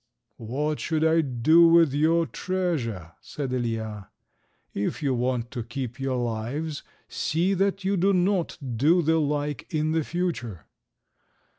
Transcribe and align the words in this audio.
"What 0.39 0.79
should 0.79 1.05
I 1.05 1.21
do 1.21 1.67
with 1.67 1.93
your 1.93 2.25
treasure?" 2.25 3.11
said 3.21 3.51
Ilija. 3.51 4.07
"If 4.73 5.03
you 5.03 5.13
want 5.13 5.51
to 5.51 5.61
keep 5.61 5.99
your 5.99 6.17
lives, 6.17 6.81
see 7.07 7.53
that 7.53 7.83
you 7.83 7.97
do 7.97 8.11
not 8.11 8.57
do 8.77 9.03
the 9.03 9.19
like 9.19 9.71
in 9.71 10.01
future." 10.01 10.65